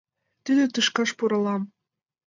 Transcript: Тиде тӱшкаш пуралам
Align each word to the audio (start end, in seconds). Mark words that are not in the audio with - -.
Тиде 0.43 0.65
тӱшкаш 0.73 1.09
пуралам 1.17 1.61